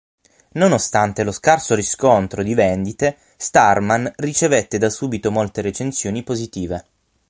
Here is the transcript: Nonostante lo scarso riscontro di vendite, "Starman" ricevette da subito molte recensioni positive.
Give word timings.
Nonostante 0.53 1.21
lo 1.23 1.31
scarso 1.31 1.75
riscontro 1.75 2.41
di 2.41 2.55
vendite, 2.55 3.17
"Starman" 3.37 4.11
ricevette 4.15 4.79
da 4.79 4.89
subito 4.89 5.29
molte 5.29 5.61
recensioni 5.61 6.23
positive. 6.23 6.83